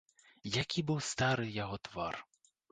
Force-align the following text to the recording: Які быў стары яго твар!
Які 0.55 0.85
быў 0.87 0.97
стары 1.11 1.45
яго 1.63 1.77
твар! 1.91 2.21